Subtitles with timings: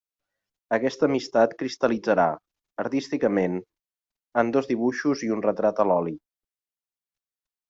[0.75, 2.25] Aquesta amistat cristal·litzarà,
[2.85, 3.59] artísticament,
[4.43, 6.17] en dos dibuixos i un retrat a l'oli.